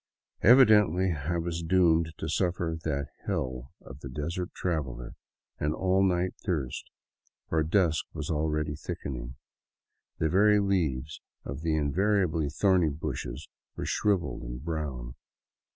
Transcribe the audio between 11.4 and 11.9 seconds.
of the